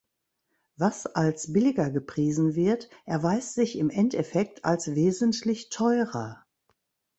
[0.77, 6.43] Was als billiger gepriesen wird, erweist sich im Endeffekt als wesentlich teurer.